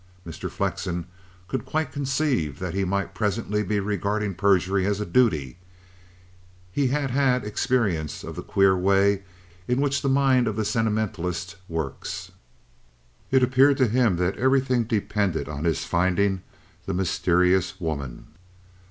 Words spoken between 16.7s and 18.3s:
the mysterious woman.